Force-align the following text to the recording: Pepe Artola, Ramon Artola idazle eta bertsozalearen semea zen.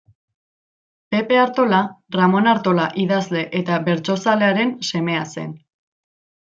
Pepe 1.15 1.37
Artola, 1.41 1.81
Ramon 2.17 2.49
Artola 2.55 2.89
idazle 3.05 3.47
eta 3.63 3.79
bertsozalearen 3.93 4.77
semea 4.93 5.25
zen. 5.37 5.57